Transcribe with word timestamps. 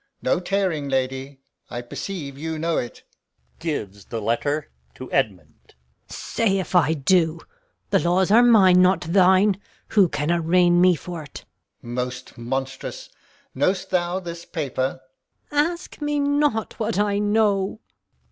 No 0.23 0.39
tearing, 0.39 0.89
lady! 0.89 1.41
I 1.69 1.81
perceive 1.83 2.35
you 2.35 2.57
know 2.57 2.77
it. 2.77 3.03
Gon. 3.59 3.91
Say 6.07 6.57
if 6.57 6.73
I 6.75 6.93
do 6.95 7.39
the 7.91 7.99
laws 7.99 8.31
are 8.31 8.41
mine, 8.41 8.81
not 8.81 9.01
thine. 9.01 9.61
Who 9.89 10.09
can 10.09 10.31
arraign 10.31 10.81
me 10.81 10.95
for't? 10.95 11.41
Alb. 11.41 11.45
Most 11.91 12.35
monstrous! 12.35 13.09
Know'st 13.53 13.91
thou 13.91 14.19
this 14.19 14.43
paper? 14.43 15.01
Gon. 15.51 15.59
Ask 15.71 16.01
me 16.01 16.19
not 16.19 16.79
what 16.79 16.97
I 16.97 17.19
know. 17.19 17.79